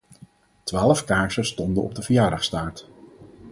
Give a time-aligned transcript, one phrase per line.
[0.63, 2.87] Twaalf kaarsen stonden op de verjaardagstaart.